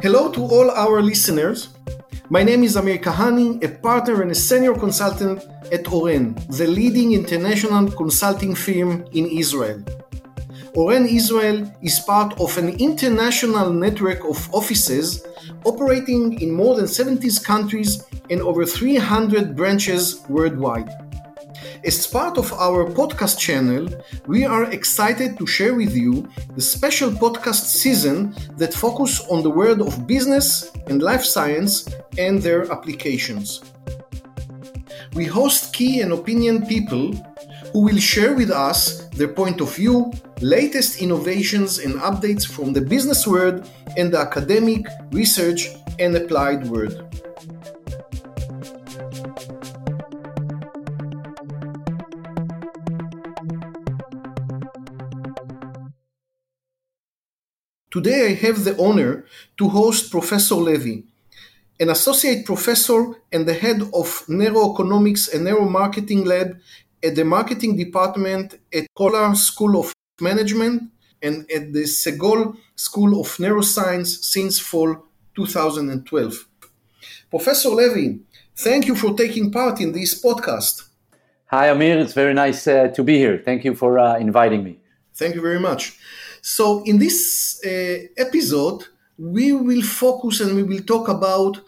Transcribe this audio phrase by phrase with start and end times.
[0.00, 1.70] Hello to all our listeners.
[2.30, 7.14] My name is Amir Kahani, a partner and a senior consultant at Oren, the leading
[7.14, 9.82] international consulting firm in Israel.
[10.76, 15.26] Oren Israel is part of an international network of offices
[15.64, 21.07] operating in more than 70 countries and over 300 branches worldwide.
[21.84, 23.88] As part of our podcast channel,
[24.26, 29.50] we are excited to share with you the special podcast season that focus on the
[29.50, 31.88] world of business and life science
[32.18, 33.62] and their applications.
[35.14, 37.12] We host key and opinion people
[37.72, 42.80] who will share with us their point of view, latest innovations and updates from the
[42.80, 47.07] business world and the academic, research, and applied world.
[57.98, 59.24] Today I have the honor
[59.56, 61.02] to host Professor Levy,
[61.80, 63.00] an associate professor
[63.32, 66.60] and the head of neuroeconomics and neuromarketing lab
[67.02, 73.26] at the marketing department at Coller School of Management and at the Sagol School of
[73.38, 75.04] Neuroscience since fall
[75.34, 76.46] 2012.
[77.30, 78.20] Professor Levy,
[78.54, 80.84] thank you for taking part in this podcast.
[81.46, 81.98] Hi, Amir.
[81.98, 83.42] It's very nice uh, to be here.
[83.44, 84.78] Thank you for uh, inviting me.
[85.16, 85.98] Thank you very much.
[86.42, 88.84] So, in this uh, episode,
[89.16, 91.58] we will focus and we will talk about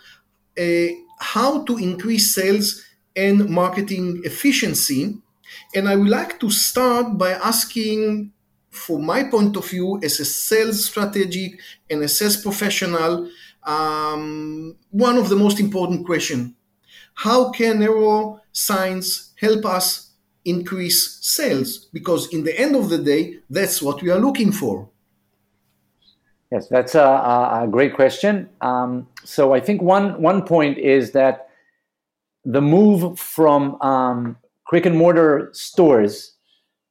[0.58, 0.86] uh,
[1.18, 2.82] how to increase sales
[3.16, 5.16] and marketing efficiency.
[5.74, 8.32] And I would like to start by asking,
[8.70, 13.28] from my point of view, as a sales strategic and a sales professional,
[13.64, 16.52] um, one of the most important questions.
[17.14, 20.09] How can neuroscience help us
[20.44, 24.88] increase sales because in the end of the day that's what we are looking for.
[26.50, 27.00] Yes that's a,
[27.62, 28.48] a great question.
[28.60, 31.48] Um, so i think one one point is that
[32.44, 34.36] the move from um,
[34.68, 36.34] brick and mortar stores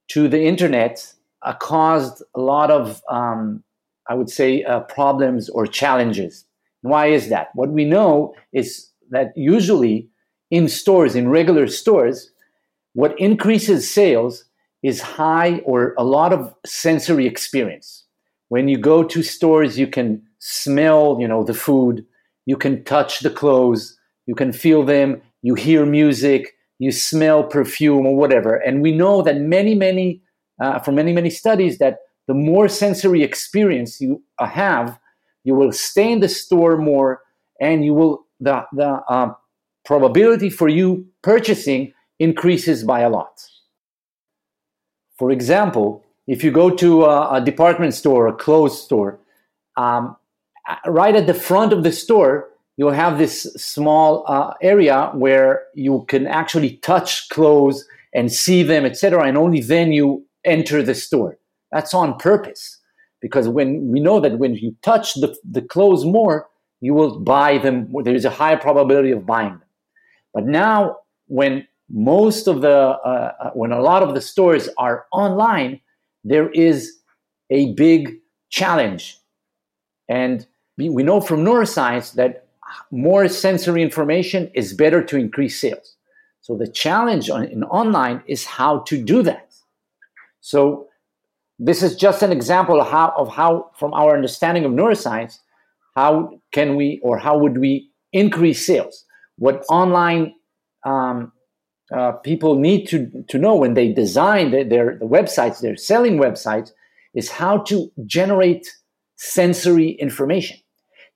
[0.10, 3.64] to the internet uh, caused a lot of um,
[4.08, 6.46] i would say uh, problems or challenges.
[6.82, 7.50] Why is that?
[7.56, 10.08] What we know is that usually
[10.52, 12.32] in stores in regular stores
[13.00, 14.44] what increases sales
[14.84, 18.04] is high or a lot of sensory experience.
[18.50, 22.06] When you go to stores, you can smell, you know, the food,
[22.46, 28.06] you can touch the clothes, you can feel them, you hear music, you smell perfume
[28.06, 28.56] or whatever.
[28.56, 30.22] And we know that many, many,
[30.62, 35.00] uh, from many, many studies, that the more sensory experience you uh, have,
[35.46, 37.22] you will stay in the store more,
[37.62, 39.32] and you will the the uh,
[39.86, 43.44] probability for you purchasing increases by a lot.
[45.18, 49.20] For example, if you go to a, a department store, a clothes store,
[49.78, 50.16] um,
[50.86, 56.06] right at the front of the store, you'll have this small uh, area where you
[56.08, 59.24] can actually touch clothes and see them, etc.
[59.26, 61.38] And only then you enter the store.
[61.72, 62.80] That's on purpose
[63.22, 66.48] because when we know that when you touch the, the clothes more,
[66.82, 67.94] you will buy them.
[68.04, 69.64] There is a higher probability of buying them.
[70.34, 70.98] But now,
[71.28, 75.80] when most of the uh, uh, when a lot of the stores are online
[76.24, 76.98] there is
[77.50, 78.18] a big
[78.50, 79.18] challenge.
[80.08, 80.46] And
[80.78, 82.48] we know from neuroscience that
[82.92, 85.96] more sensory information is better to increase sales.
[86.42, 89.54] So the challenge on, in online is how to do that.
[90.42, 90.88] So
[91.58, 95.40] this is just an example of how, of how from our understanding of neuroscience
[95.96, 99.06] how can we or how would we increase sales?
[99.38, 100.34] What online
[100.86, 101.34] um,
[101.96, 106.18] uh, people need to, to know when they design their, their the websites, their selling
[106.18, 106.72] websites,
[107.14, 108.68] is how to generate
[109.16, 110.58] sensory information.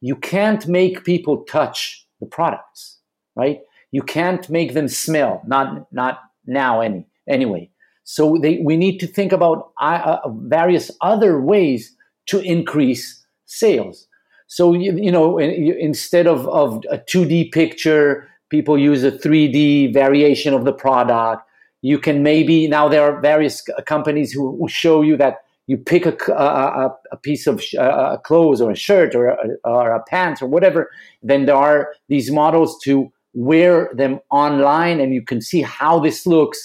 [0.02, 3.00] You can't make people touch the products,
[3.36, 3.62] right?
[3.92, 7.70] You can't make them smell, not not now any anyway.
[8.04, 11.96] So they, we need to think about uh, uh various other ways
[12.26, 14.08] to increase sales.
[14.48, 20.54] So you, you know, instead of, of a 2D picture, people use a 3D variation
[20.54, 21.42] of the product.
[21.82, 26.06] You can maybe now there are various companies who, who show you that you pick
[26.06, 30.40] a, a, a piece of uh, clothes or a shirt or a, or a pants
[30.40, 30.92] or whatever.
[31.24, 36.28] Then there are these models to wear them online, and you can see how this
[36.28, 36.60] looks.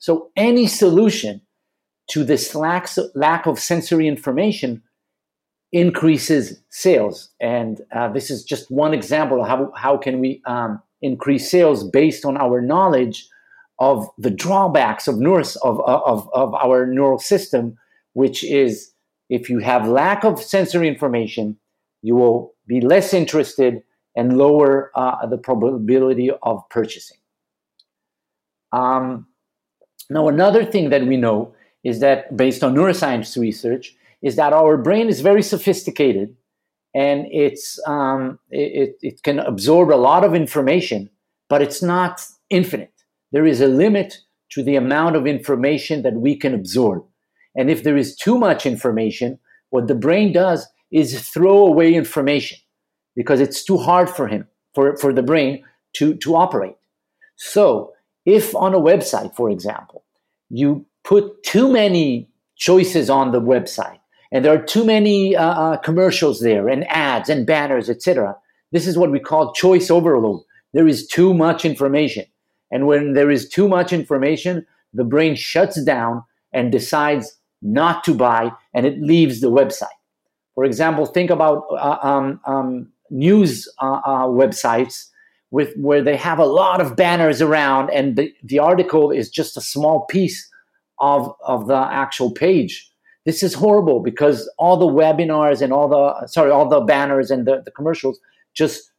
[0.00, 1.40] So any solution
[2.10, 4.82] to this lack, lack of sensory information
[5.70, 7.28] increases sales.
[7.40, 11.84] And uh, this is just one example of how, how can we um, increase sales
[11.84, 13.28] based on our knowledge
[13.78, 17.76] of the drawbacks of, neuro, of, of, of our neural system,
[18.14, 18.92] which is
[19.28, 21.56] if you have lack of sensory information,
[22.02, 23.82] you will be less interested
[24.16, 27.18] and lower uh, the probability of purchasing.
[28.72, 29.26] Um,
[30.10, 31.54] now, another thing that we know
[31.84, 36.34] is that, based on neuroscience research, is that our brain is very sophisticated
[36.94, 41.10] and it's um, it, it can absorb a lot of information,
[41.48, 42.20] but it's not
[42.50, 42.92] infinite.
[43.32, 44.18] There is a limit
[44.50, 47.04] to the amount of information that we can absorb.
[47.54, 49.38] And if there is too much information,
[49.70, 52.58] what the brain does is throw away information
[53.14, 55.64] because it's too hard for him, for, for the brain
[55.94, 56.76] to, to operate.
[57.36, 57.92] So,
[58.24, 60.04] if on a website, for example,
[60.50, 63.97] you put too many choices on the website
[64.32, 68.36] and there are too many uh, uh, commercials there and ads and banners, etc.,
[68.70, 70.42] this is what we call choice overload.
[70.74, 72.26] There is too much information.
[72.70, 76.22] And when there is too much information, the brain shuts down
[76.52, 79.86] and decides not to buy and it leaves the website.
[80.54, 85.06] For example, think about uh, um, um, news uh, uh, websites
[85.50, 89.56] with where they have a lot of banners around, and the, the article is just
[89.56, 90.50] a small piece
[90.98, 92.87] of of the actual page.
[93.28, 97.46] This is horrible because all the webinars and all the sorry, all the banners and
[97.46, 98.18] the, the commercials
[98.54, 98.90] just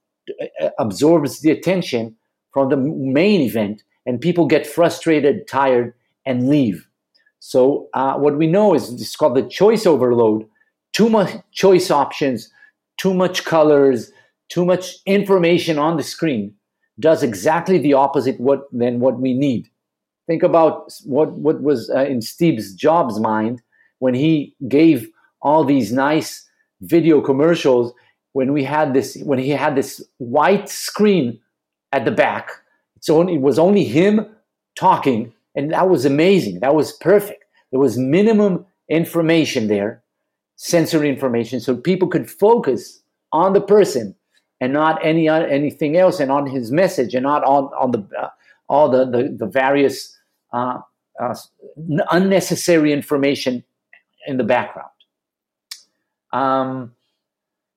[0.61, 2.15] uh, absorbs the attention
[2.53, 5.95] from the main event, and people get frustrated, tired,
[6.27, 6.87] and leave.
[7.39, 10.45] So uh, what we know is it's called the choice overload
[10.93, 12.51] too much choice options,
[12.97, 14.11] too much colors,
[14.49, 16.53] too much information on the screen
[16.99, 19.67] does exactly the opposite what than what we need.
[20.27, 23.63] Think about what what was uh, in Steve Jobs' mind
[23.99, 25.09] when he gave
[25.41, 26.47] all these nice
[26.81, 27.93] video commercials
[28.33, 31.39] when we had this when he had this white screen
[31.91, 32.49] at the back.
[33.09, 34.25] Only it was only him
[34.75, 36.59] talking, and that was amazing.
[36.59, 37.43] That was perfect.
[37.71, 40.03] There was minimum information there
[40.61, 43.01] sensory information so people could focus
[43.31, 44.13] on the person
[44.59, 48.27] and not any anything else and on his message and not on on the uh,
[48.67, 50.13] all the the, the various
[50.51, 50.79] uh,
[51.21, 51.33] uh,
[52.11, 53.63] unnecessary information
[54.29, 54.89] in the background.
[56.31, 56.93] Um,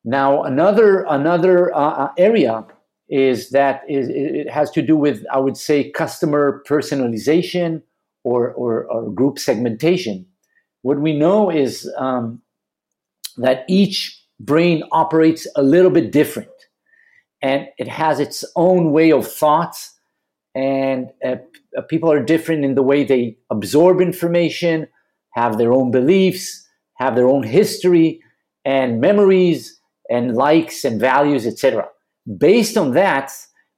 [0.04, 2.66] now another another uh, uh, area
[3.08, 7.82] is that is it has to do with I would say customer personalization
[8.25, 10.26] or or, or group segmentation.
[10.82, 12.43] What we know is um,
[13.37, 16.50] that each brain operates a little bit different
[17.40, 19.98] and it has its own way of thoughts
[20.55, 21.37] and uh,
[21.88, 24.88] people are different in the way they absorb information
[25.32, 28.20] have their own beliefs have their own history
[28.64, 29.81] and memories
[30.11, 31.87] and likes and values etc
[32.38, 33.32] based on that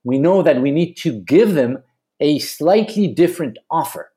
[0.05, 1.83] we know that we need to give them
[2.21, 4.11] a slightly different offer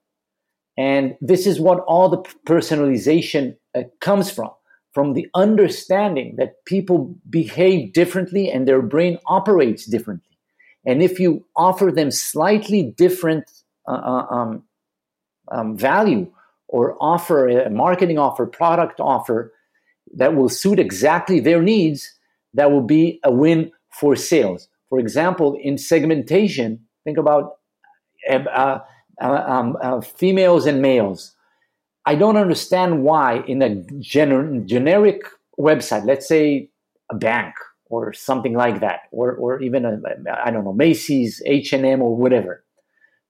[0.77, 4.51] and this is what all the personalization uh, comes from
[4.97, 10.35] from the understanding that people behave differently and their brain operates differently.
[10.87, 13.45] And if you offer them slightly different
[13.87, 14.63] uh, uh, um,
[15.51, 16.31] um, value
[16.67, 19.53] or offer a marketing offer, product offer
[20.15, 22.13] that will suit exactly their needs,
[22.53, 24.67] that will be a win for sales.
[24.89, 27.57] For example, in segmentation, think about
[28.29, 28.79] uh, uh,
[29.21, 31.35] uh um, uh, females and males.
[32.05, 33.69] I don't understand why in a
[33.99, 35.21] gener- generic
[35.59, 36.69] website, let's say
[37.11, 37.53] a bank
[37.89, 42.63] or something like that, or, or even I don't know, Macy's, H&M or whatever,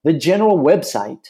[0.04, 1.24] the general website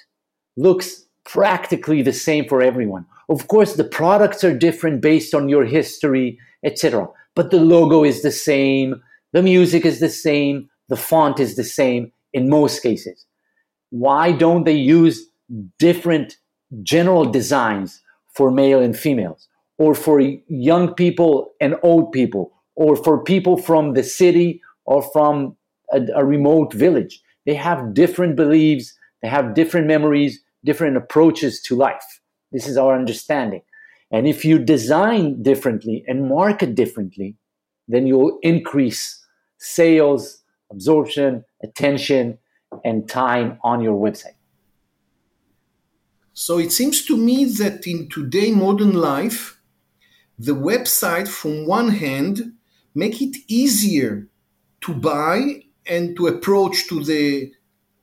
[0.56, 3.06] looks practically the same for everyone.
[3.28, 7.06] Of course, the products are different based on your history, etc.
[7.34, 9.00] But the logo is the same,
[9.32, 13.26] the music is the same, the font is the same in most cases.
[13.90, 15.26] Why don't they use
[15.78, 16.36] different
[16.82, 18.00] general designs
[18.34, 23.94] for male and females, or for young people and old people, or for people from
[23.94, 25.56] the city or from
[25.92, 27.20] a, a remote village.
[27.46, 32.20] They have different beliefs, they have different memories, different approaches to life.
[32.52, 33.62] This is our understanding.
[34.10, 37.36] And if you design differently and market differently,
[37.88, 39.24] then you'll increase
[39.58, 42.38] sales, absorption, attention,
[42.84, 44.36] and time on your website.
[46.32, 49.60] So it seems to me that in today modern life,
[50.38, 52.52] the website from one hand
[52.94, 54.28] make it easier
[54.82, 57.52] to buy and to approach to the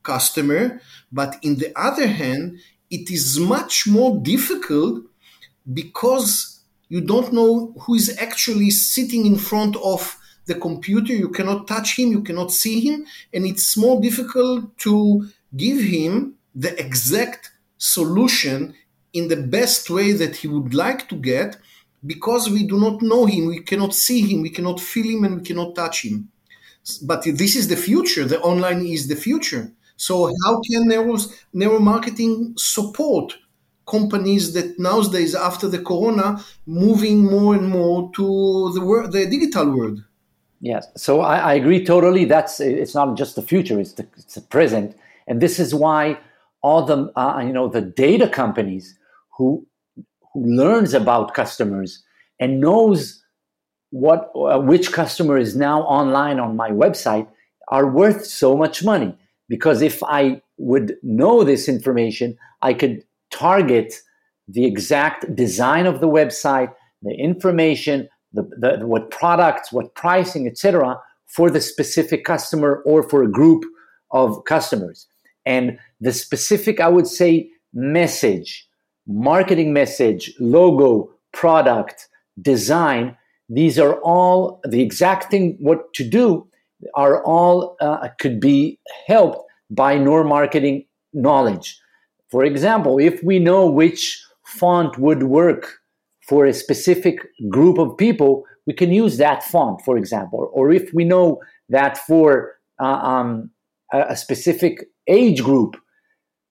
[0.06, 0.82] customer,
[1.12, 2.60] but in the other hand,
[2.90, 5.04] it is much more difficult
[5.74, 11.14] because you don't know who is actually sitting in front of the computer.
[11.14, 16.36] You cannot touch him, you cannot see him, and it's more difficult to give him
[16.54, 18.76] the exact solution
[19.14, 21.58] in the best way that he would like to get
[22.06, 25.38] because we do not know him, we cannot see him, we cannot feel him, and
[25.38, 26.30] we cannot touch him.
[27.02, 28.26] But this is the future.
[28.26, 29.72] The online is the future.
[29.98, 33.36] So how can neuromarketing support
[33.88, 39.70] companies that nowadays, after the corona, moving more and more to the world, the digital
[39.76, 40.04] world?
[40.62, 42.26] Yes, so I, I, agree totally.
[42.26, 44.96] That's it's not just the future; it's the, it's the present,
[45.28, 46.18] and this is why
[46.62, 48.98] all the uh, you know the data companies
[49.38, 49.66] who
[50.34, 52.04] who learns about customers
[52.40, 53.24] and knows
[53.92, 57.28] what uh, which customer is now online on my website
[57.68, 59.16] are worth so much money
[59.48, 63.94] because if I would know this information, I could target
[64.48, 71.00] the exact design of the website, the information, the, the what products, what pricing, etc.,
[71.28, 73.64] for the specific customer or for a group
[74.12, 75.08] of customers.
[75.46, 78.68] And the specific, I would say, message,
[79.08, 82.08] marketing message, logo, product,
[82.42, 83.18] design,
[83.50, 86.48] these are all the exact thing what to do
[86.94, 89.40] are all uh, could be helped
[89.70, 91.80] by neuromarketing knowledge.
[92.30, 95.80] For example, if we know which font would work
[96.28, 100.50] for a specific group of people, we can use that font, for example.
[100.54, 103.52] Or if we know that for uh, um,
[103.94, 105.78] a specific age group,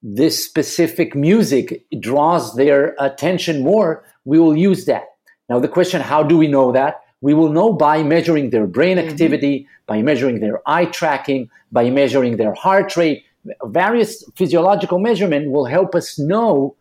[0.01, 5.03] this specific music draws their attention more, we will use that.
[5.49, 7.01] Now, the question how do we know that?
[7.21, 9.09] We will know by measuring their brain mm-hmm.
[9.09, 9.85] activity, mm-hmm.
[9.87, 13.23] by measuring their eye tracking, by measuring their heart rate.
[13.65, 16.75] Various physiological measurement will help us know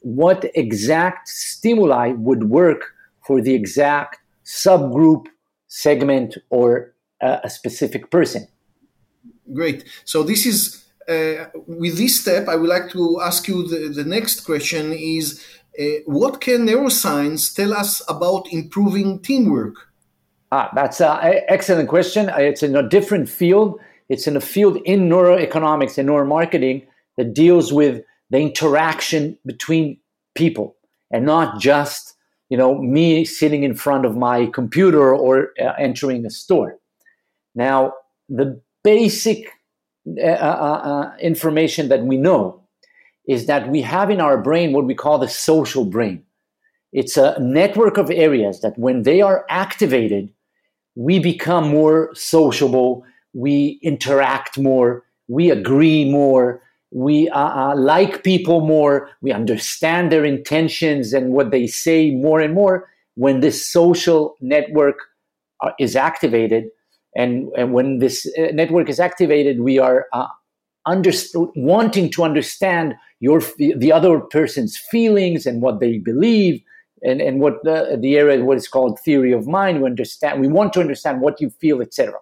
[0.00, 2.94] what exact stimuli would work
[3.26, 5.26] for the exact subgroup,
[5.68, 8.48] segment, or uh, a specific person.
[9.52, 9.84] Great.
[10.04, 12.48] So this is uh, with this step.
[12.48, 15.44] I would like to ask you the, the next question: Is
[15.78, 19.74] uh, what can neuroscience tell us about improving teamwork?
[20.52, 22.28] Ah, that's an excellent question.
[22.28, 23.78] Uh, it's in a different field.
[24.08, 26.86] It's in a field in neuroeconomics and neuromarketing
[27.16, 29.98] that deals with the interaction between
[30.34, 30.76] people
[31.10, 32.14] and not just
[32.48, 36.78] you know me sitting in front of my computer or uh, entering a store.
[37.54, 37.94] Now,
[38.28, 39.48] the basic
[40.18, 42.59] uh, uh, information that we know
[43.30, 46.20] is that we have in our brain what we call the social brain.
[46.92, 50.32] It's a network of areas that when they are activated,
[50.96, 56.60] we become more sociable, we interact more, we agree more,
[56.90, 62.40] we uh, uh, like people more, we understand their intentions and what they say more
[62.40, 64.96] and more when this social network
[65.60, 66.64] uh, is activated.
[67.14, 70.06] And, and when this uh, network is activated, we are
[70.86, 76.62] underst- wanting to understand your the other person's feelings and what they believe
[77.02, 79.80] and, and what the, the area what is called theory of mind.
[79.80, 82.14] We understand we want to understand what you feel etc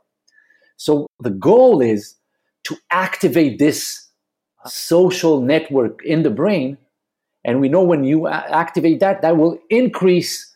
[0.79, 2.15] so the goal is
[2.65, 4.09] to activate this
[4.67, 6.79] social network in the brain.
[7.45, 10.55] And we know when you activate that that will increase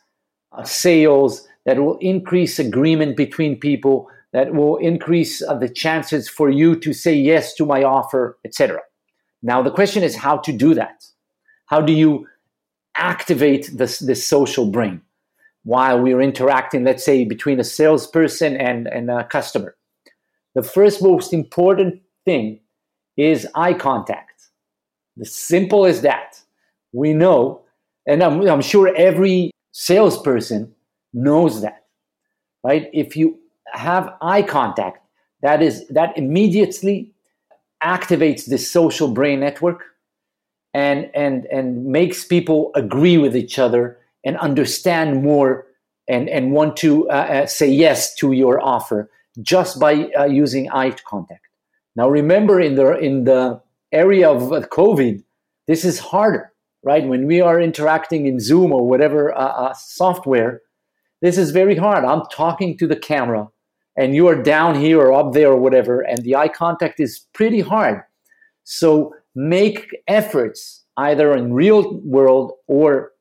[0.53, 6.51] uh, sales that will increase agreement between people that will increase uh, the chances for
[6.51, 8.81] you to say yes to my offer etc
[9.43, 11.05] now, the question is how to do that.
[11.67, 12.29] How do you
[12.95, 15.03] activate this, this social brain
[15.65, 19.77] while we're interacting, let's say, between a salesperson and, and a customer?
[20.55, 22.61] The first most important thing
[23.17, 24.49] is eye contact.
[25.17, 26.41] The simple as that.
[26.93, 27.63] We know,
[28.07, 30.75] and I'm, I'm sure every salesperson
[31.15, 31.87] knows that,
[32.63, 32.91] right?
[32.93, 33.39] If you
[33.73, 34.99] have eye contact,
[35.43, 37.13] that is that immediately
[37.83, 39.83] activates this social brain network
[40.75, 45.67] and and and makes people agree with each other and understand more
[46.09, 49.11] and and want to uh, uh, say yes to your offer
[49.41, 51.47] just by uh, using eye contact.
[51.97, 53.61] Now remember in the in the
[53.93, 55.23] area of covid
[55.67, 56.53] this is harder
[56.83, 57.07] right?
[57.07, 60.61] When we are interacting in zoom or whatever uh, uh, software
[61.21, 62.05] this is very hard.
[62.05, 63.49] I'm talking to the camera
[63.97, 67.27] and you are down here or up there or whatever, and the eye contact is
[67.33, 68.03] pretty hard.
[68.65, 73.13] So make efforts either in real world or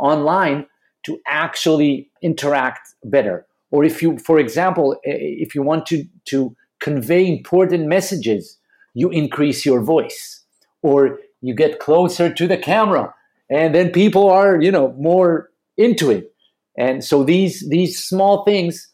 [0.00, 0.66] online
[1.04, 3.46] to actually interact better.
[3.70, 8.58] Or if you, for example, if you want to, to convey important messages,
[8.94, 10.42] you increase your voice
[10.82, 13.14] or you get closer to the camera
[13.50, 16.32] and then people are, you know, more into it.
[16.78, 18.88] And so these, these small things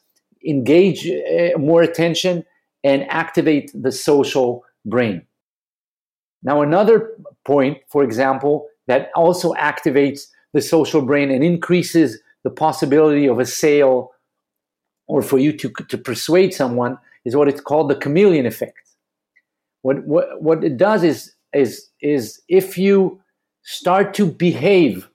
[0.47, 2.45] engage uh, more attention
[2.85, 5.23] and activate the social brain.
[6.43, 7.11] Now, another
[7.45, 10.23] point, for example, that also activates
[10.53, 14.11] the social brain and increases the possibility of a sale
[15.07, 18.79] or for you to, to persuade someone is what it's called the chameleon effect.
[19.83, 23.21] What, what, what it does is, is, is if you
[23.63, 25.09] start to behave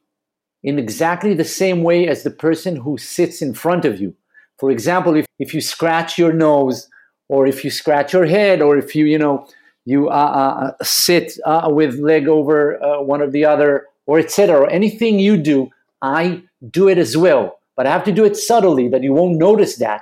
[0.64, 4.16] in exactly the same way as the person who sits in front of you.
[4.60, 6.90] For example, if, if you scratch your nose,
[7.30, 9.48] or if you scratch your head, or if you, you know,
[9.86, 14.62] you uh, uh, sit uh, with leg over uh, one of the other, or etc.,
[14.62, 15.70] or anything you do,
[16.02, 17.60] I do it as well.
[17.76, 20.02] But I have to do it subtly that you won't notice that.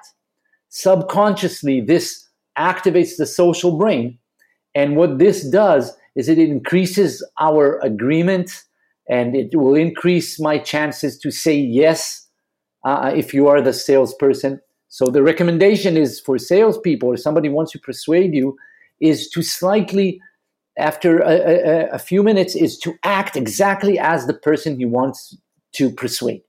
[0.70, 4.18] Subconsciously, this activates the social brain.
[4.74, 8.64] And what this does is it increases our agreement
[9.10, 12.25] and it will increase my chances to say yes
[12.86, 14.62] uh, if you are the salesperson.
[14.88, 18.56] So the recommendation is for salespeople or somebody wants to persuade you
[19.02, 20.22] is to slightly
[20.78, 25.36] after a, a, a few minutes is to act exactly as the person he wants
[25.74, 26.42] to persuade.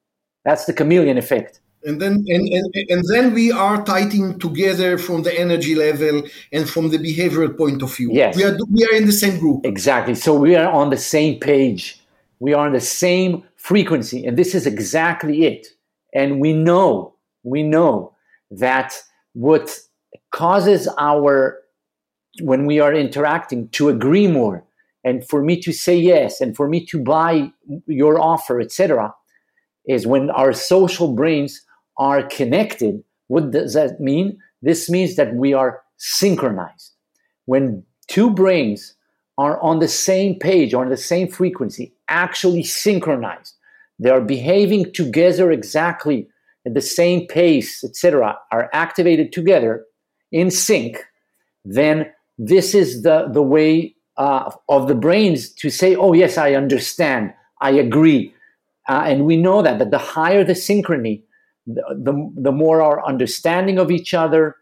[0.44, 1.60] That's the chameleon effect.
[1.84, 6.68] And then and, and, and then we are tightening together from the energy level and
[6.68, 8.10] from the behavioral point of view.
[8.12, 8.36] Yes.
[8.36, 9.64] We are we are in the same group.
[9.64, 10.16] Exactly.
[10.16, 12.00] So we are on the same page.
[12.40, 15.68] We are on the same frequency and this is exactly it
[16.14, 18.14] and we know we know
[18.50, 18.94] that
[19.34, 19.78] what
[20.32, 21.58] causes our
[22.40, 24.64] when we are interacting to agree more
[25.04, 27.50] and for me to say yes and for me to buy
[27.86, 29.12] your offer etc
[29.86, 31.62] is when our social brains
[31.98, 33.02] are connected.
[33.28, 34.38] What does that mean?
[34.62, 36.92] This means that we are synchronized.
[37.46, 38.94] When two brains
[39.38, 43.54] are on the same page, on the same frequency, actually synchronized,
[43.98, 46.28] they are behaving together exactly
[46.66, 49.84] at the same pace, etc., are activated together
[50.32, 51.04] in sync,
[51.64, 56.54] then this is the, the way uh, of the brains to say, oh, yes, I
[56.54, 58.34] understand, I agree.
[58.88, 61.22] Uh, and we know that, that the higher the synchrony,
[61.66, 64.56] the, the, more our understanding of each other,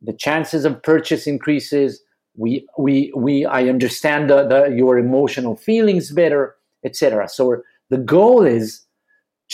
[0.00, 2.02] the chances of purchase increases.
[2.36, 7.28] We, we, we, I understand the, the, your emotional feelings better, etc.
[7.28, 8.66] So the goal is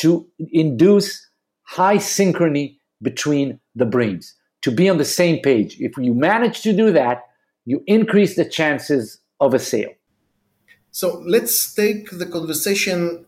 [0.01, 1.09] to induce
[1.63, 5.77] high synchrony between the brains, to be on the same page.
[5.81, 7.27] If you manage to do that,
[7.65, 9.93] you increase the chances of a sale.
[10.91, 13.27] So let's take the conversation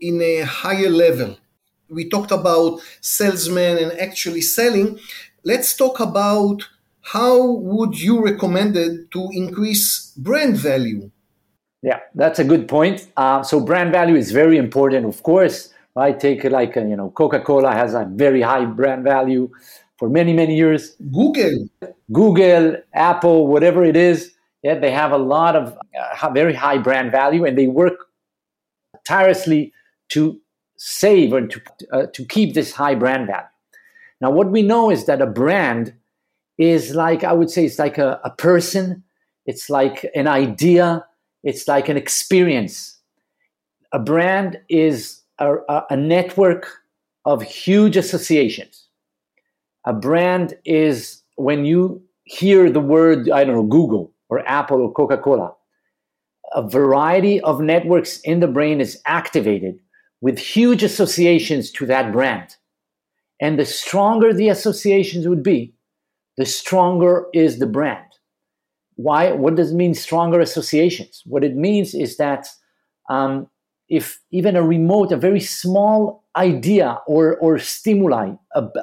[0.00, 1.36] in a higher level
[1.88, 4.98] we talked about salesmen and actually selling.
[5.44, 6.68] Let's talk about
[7.00, 11.10] how would you recommend it to increase brand value?
[11.82, 13.06] Yeah, that's a good point.
[13.16, 15.72] Uh, so brand value is very important, of course.
[15.94, 16.18] Right?
[16.18, 19.50] Take like uh, you know, Coca-Cola has a very high brand value
[19.96, 20.96] for many many years.
[21.12, 21.68] Google,
[22.12, 27.10] Google, Apple, whatever it is, yeah, they have a lot of uh, very high brand
[27.10, 28.06] value, and they work
[29.04, 29.72] tirelessly
[30.10, 30.40] to
[30.76, 31.60] save and to,
[31.92, 33.46] uh, to keep this high brand value.
[34.20, 35.94] Now, what we know is that a brand
[36.58, 39.02] is like, I would say, it's like a, a person,
[39.46, 41.04] it's like an idea,
[41.42, 42.98] it's like an experience.
[43.92, 45.56] A brand is a,
[45.90, 46.68] a network
[47.24, 48.86] of huge associations.
[49.84, 54.92] A brand is when you hear the word, I don't know, Google or Apple or
[54.92, 55.54] Coca Cola,
[56.52, 59.78] a variety of networks in the brain is activated
[60.20, 62.56] with huge associations to that brand.
[63.40, 65.74] And the stronger the associations would be,
[66.36, 68.07] the stronger is the brand.
[68.98, 69.30] Why?
[69.30, 71.22] What does it mean, stronger associations?
[71.24, 72.48] What it means is that
[73.08, 73.46] um,
[73.88, 78.32] if even a remote, a very small idea or, or stimuli,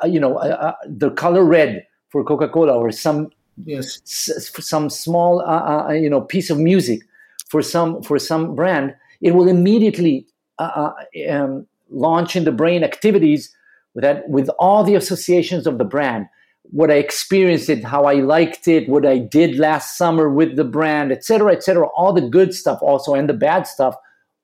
[0.05, 0.39] you know,
[0.87, 3.29] the color red for Coca-Cola or some
[3.65, 3.99] yes.
[4.05, 7.01] S- some small, uh, uh, you know, piece of music
[7.49, 10.25] for some for some brand, it will immediately
[10.59, 10.93] uh,
[11.27, 13.53] uh, um, launch in the brain activities
[13.95, 16.25] that with all the associations of the brand
[16.71, 20.63] what i experienced it how i liked it what i did last summer with the
[20.63, 23.95] brand etc etc all the good stuff also and the bad stuff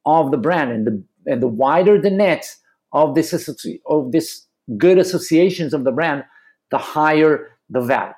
[0.05, 2.55] of the brand and the and the wider the net
[2.93, 3.33] of this
[3.85, 4.45] of this
[4.77, 6.23] good associations of the brand
[6.71, 8.13] the higher the value.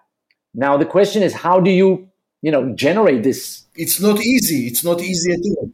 [0.54, 2.08] Now the question is how do you
[2.42, 3.66] you know generate this?
[3.76, 4.68] It's not easy.
[4.68, 5.72] It's not easy at all.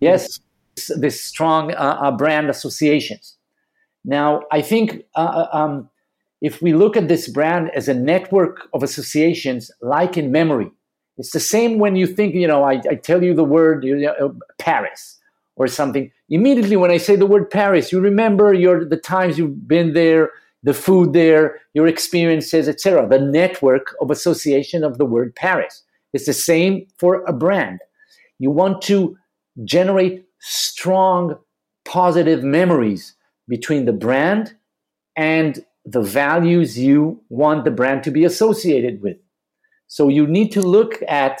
[0.00, 0.40] Yes
[0.96, 3.36] this strong uh, uh, brand associations.
[4.04, 5.90] Now, I think uh, uh, um,
[6.40, 10.70] if we look at this brand as a network of associations, like in memory,
[11.16, 13.96] it's the same when you think, you know, I, I tell you the word you
[13.96, 15.18] know, Paris
[15.56, 16.10] or something.
[16.28, 20.30] Immediately, when I say the word Paris, you remember your the times you've been there,
[20.62, 23.08] the food there, your experiences, etc.
[23.08, 25.82] The network of association of the word Paris.
[26.12, 27.80] It's the same for a brand.
[28.38, 29.16] You want to
[29.64, 31.36] generate strong
[31.84, 33.16] positive memories
[33.48, 34.54] between the brand
[35.16, 39.16] and the values you want the brand to be associated with.
[39.86, 41.40] So you need to look at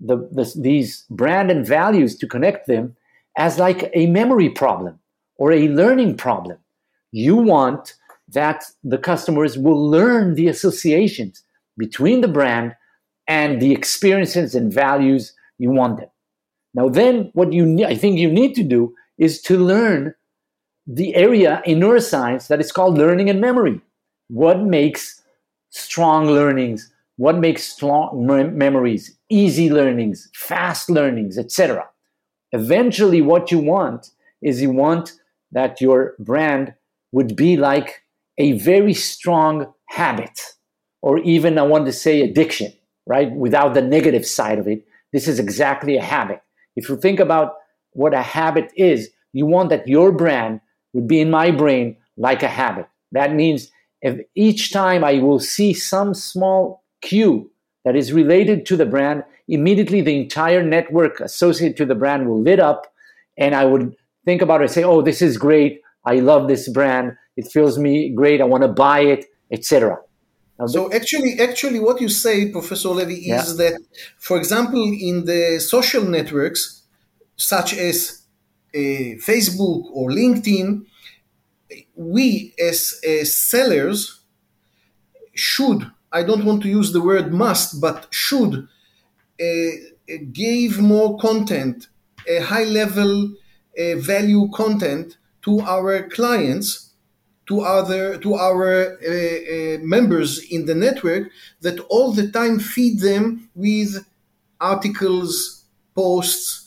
[0.00, 2.96] the, the, these brand and values to connect them
[3.38, 4.98] as like a memory problem
[5.36, 6.58] or a learning problem.
[7.12, 7.94] You want
[8.28, 11.44] that the customers will learn the associations
[11.78, 12.74] between the brand
[13.28, 16.08] and the experiences and values you want them.
[16.74, 20.14] Now, then, what you I think you need to do is to learn
[20.86, 23.80] the area in neuroscience that is called learning and memory.
[24.28, 25.22] What makes
[25.70, 26.90] strong learnings?
[27.16, 31.88] What makes strong memories, easy learnings, fast learnings, etc.
[32.52, 34.10] Eventually, what you want
[34.42, 35.12] is you want
[35.52, 36.74] that your brand
[37.12, 38.02] would be like
[38.38, 40.40] a very strong habit,
[41.02, 42.72] or even I want to say addiction,
[43.06, 43.30] right?
[43.30, 44.84] Without the negative side of it.
[45.12, 46.40] This is exactly a habit.
[46.74, 47.54] If you think about
[47.92, 50.60] what a habit is, you want that your brand
[50.94, 52.86] would be in my brain like a habit.
[53.12, 57.50] That means if each time I will see some small cue
[57.84, 62.40] that is related to the brand, immediately the entire network associated to the brand will
[62.40, 62.86] lit up
[63.36, 65.82] and I would think about it say, oh, this is great.
[66.06, 67.16] I love this brand.
[67.36, 68.40] It feels me great.
[68.40, 69.98] I want to buy it, etc.
[70.66, 73.70] So actually, actually, what you say, Professor Levy, is yeah.
[73.70, 73.80] that,
[74.18, 76.82] for example, in the social networks
[77.36, 78.23] such as
[78.74, 80.84] Facebook or LinkedIn,
[81.94, 84.20] we as, as sellers
[85.34, 88.68] should, I don't want to use the word must, but should
[89.40, 89.70] uh,
[90.32, 91.88] give more content,
[92.28, 93.34] a high level
[93.78, 96.94] uh, value content to our clients
[97.46, 103.00] to other to our uh, uh, members in the network that all the time feed
[103.00, 104.06] them with
[104.60, 106.63] articles posts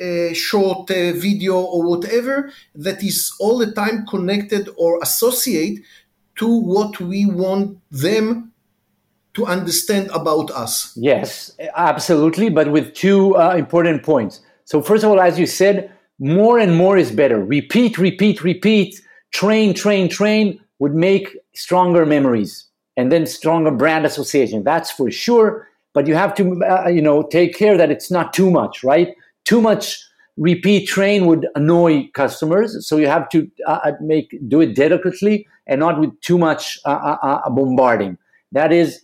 [0.00, 5.82] uh, short uh, video or whatever that is all the time connected or associate
[6.36, 8.52] to what we want them
[9.34, 15.10] to understand about us yes absolutely but with two uh, important points so first of
[15.10, 19.00] all as you said more and more is better repeat repeat repeat
[19.32, 24.64] train, train, train would make stronger memories and then stronger brand association.
[24.64, 25.68] That's for sure.
[25.92, 29.14] But you have to, uh, you know, take care that it's not too much, right?
[29.46, 29.98] Too much
[30.36, 32.86] repeat train would annoy customers.
[32.86, 36.78] So you have to uh, uh make do it delicately and not with too much
[36.84, 38.18] uh, uh, uh bombarding.
[38.52, 39.00] That is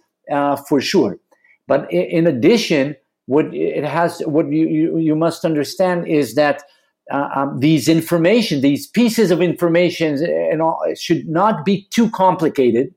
[0.68, 1.18] for sure.
[1.66, 6.64] But in, addition, what it has, what you, you, you must understand is that
[7.10, 12.94] uh, um, these information, these pieces of information, and all, should not be too complicated,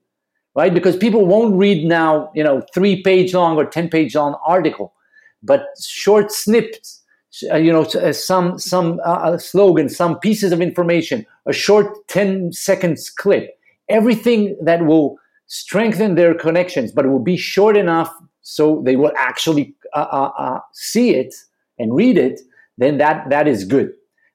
[0.55, 0.73] right?
[0.73, 4.93] Because people won't read now, you know, three page long or ten page long article,
[5.41, 7.04] but short snippets, uh,
[7.41, 12.51] you know, uh, some some uh, uh, slogan, some pieces of information, a short ten
[12.51, 13.57] seconds clip,
[13.89, 15.17] everything that will
[15.47, 21.15] strengthen their connections, but it will be short enough so they will actually uh, see
[21.15, 21.33] it
[21.79, 22.39] and read it
[22.77, 23.91] then that that is good.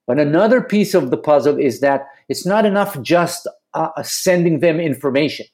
[0.06, 4.60] But another piece of the puzzle is that it's not enough just uh, uh, sending
[4.60, 5.46] them information.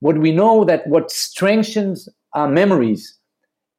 [0.00, 3.16] What we know that what strengthens uh, memories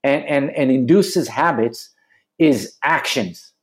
[0.04, 1.90] and, and, and induces habits
[2.40, 3.54] is actions.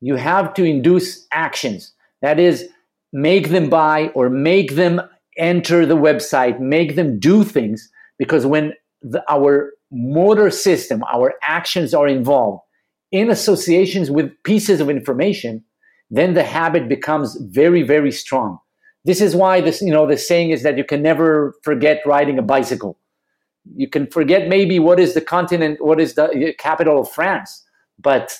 [0.00, 1.92] You have to induce actions.
[2.22, 2.68] That is,
[3.12, 5.00] make them buy or make them
[5.36, 7.90] enter the website, make them do things.
[8.18, 12.62] Because when the, our motor system, our actions are involved,
[13.10, 15.64] in associations with pieces of information,
[16.10, 18.58] then the habit becomes very, very strong.
[19.04, 22.38] This is why this, you know, the saying is that you can never forget riding
[22.38, 22.98] a bicycle.
[23.74, 27.64] You can forget maybe what is the continent, what is the uh, capital of France,
[28.02, 28.38] but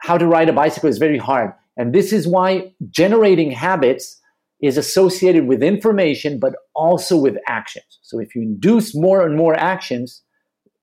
[0.00, 1.52] how to ride a bicycle is very hard.
[1.76, 4.20] And this is why generating habits
[4.60, 7.98] is associated with information, but also with actions.
[8.02, 10.22] So if you induce more and more actions,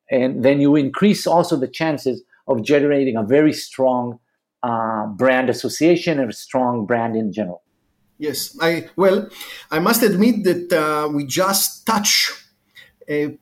[0.09, 4.19] and then you increase also the chances of generating a very strong
[4.63, 7.61] uh, brand association and a strong brand in general.
[8.17, 9.29] Yes, I well,
[9.69, 12.31] I must admit that uh, we just touch
[13.07, 13.37] a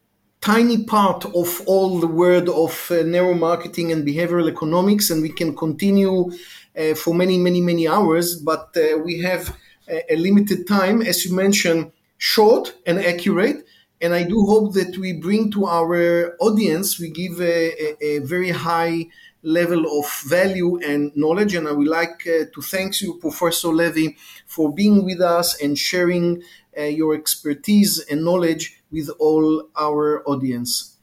[0.45, 5.55] tiny part of all the world of uh, neuromarketing and behavioral economics, and we can
[5.55, 6.31] continue
[6.79, 8.35] uh, for many, many, many hours.
[8.37, 9.57] But uh, we have
[9.89, 13.65] a, a limited time, as you mentioned, short and accurate
[14.01, 18.19] and I do hope that we bring to our audience, we give a, a, a
[18.19, 19.07] very high
[19.41, 21.55] level of value and knowledge.
[21.55, 25.77] And I would like uh, to thank you, Professor Levy, for being with us and
[25.77, 26.43] sharing
[26.77, 30.97] uh, your expertise and knowledge with all our audience.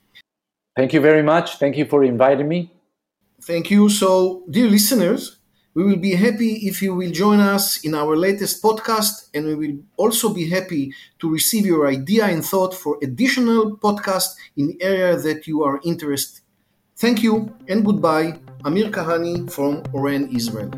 [0.75, 1.59] Thank you very much.
[1.59, 2.73] Thank you for inviting me.
[3.43, 3.89] Thank you.
[3.91, 5.43] So, dear listeners,
[5.75, 9.55] We will be happy if you will join us in our latest podcast, and we
[9.55, 14.83] will also be happy to receive your idea and thought for additional podcasts in the
[14.83, 16.43] area that you are interested.
[16.97, 18.39] Thank you and goodbye.
[18.67, 20.71] Amir Kahani from Oren, Israel.